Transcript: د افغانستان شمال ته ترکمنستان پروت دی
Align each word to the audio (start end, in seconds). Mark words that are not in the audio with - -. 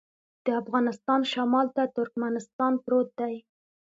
د 0.45 0.47
افغانستان 0.61 1.19
شمال 1.33 1.67
ته 1.75 1.83
ترکمنستان 1.97 2.73
پروت 2.85 3.09
دی 3.19 3.35